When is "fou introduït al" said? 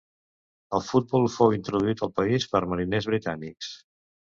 1.35-2.13